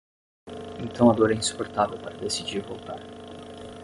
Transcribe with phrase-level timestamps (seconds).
[0.79, 2.99] Então a dor é insuportável para decidir voltar